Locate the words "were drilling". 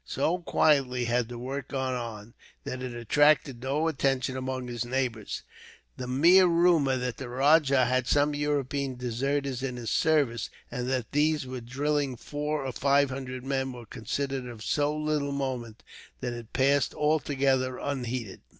11.45-12.15